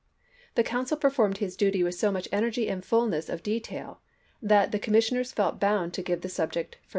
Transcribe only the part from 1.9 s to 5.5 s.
so much energy and fullness of detail that the Com missioners